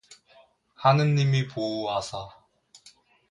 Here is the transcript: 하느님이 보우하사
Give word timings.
하느님이 0.77 1.47
보우하사 1.47 2.27